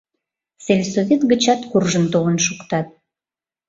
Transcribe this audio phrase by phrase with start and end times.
[0.63, 2.87] Сельсовет гычат куржын толын шуктат.